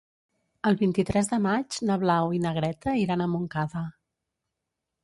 [0.69, 3.87] El vint-i-tres de maig na Blau i na Greta iran a Montcada.